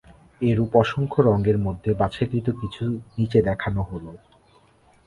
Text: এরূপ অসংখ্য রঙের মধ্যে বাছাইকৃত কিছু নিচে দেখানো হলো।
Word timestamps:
এরূপ 0.41 0.71
অসংখ্য 0.75 1.19
রঙের 1.21 1.57
মধ্যে 1.57 1.91
বাছাইকৃত 1.93 2.47
কিছু 2.61 2.83
নিচে 3.17 3.39
দেখানো 3.41 3.81
হলো। 3.83 4.11